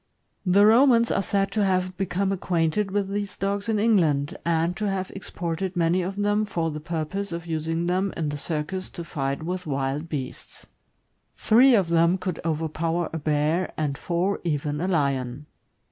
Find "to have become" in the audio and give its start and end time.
1.51-2.31